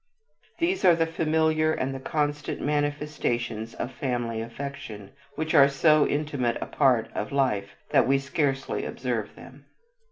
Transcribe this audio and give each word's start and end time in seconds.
These 0.57 0.83
are 0.83 0.95
the 0.95 1.05
familiar 1.05 1.71
and 1.73 1.93
the 1.93 1.99
constant 1.99 2.59
manifestations 2.59 3.75
of 3.75 3.91
family 3.91 4.41
affection 4.41 5.11
which 5.35 5.53
are 5.53 5.69
so 5.69 6.07
intimate 6.07 6.57
a 6.59 6.65
part 6.65 7.09
of 7.13 7.31
life 7.31 7.75
that 7.91 8.07
we 8.07 8.17
scarcely 8.17 8.83
observe 8.83 9.35
them. 9.35 9.65